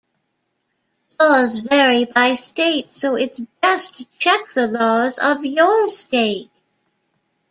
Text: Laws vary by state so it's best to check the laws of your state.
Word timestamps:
Laws 1.21 1.59
vary 1.59 2.05
by 2.05 2.33
state 2.33 2.97
so 2.97 3.15
it's 3.15 3.39
best 3.61 3.99
to 3.99 4.05
check 4.17 4.47
the 4.49 4.65
laws 4.65 5.19
of 5.19 5.45
your 5.45 5.87
state. 5.89 6.49